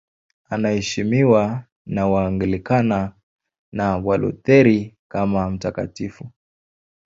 Anaheshimiwa 0.49 1.63
na 1.85 2.07
Waanglikana 2.07 3.13
na 3.71 3.97
Walutheri 3.97 4.97
kama 5.07 5.49
mtakatifu. 5.49 6.29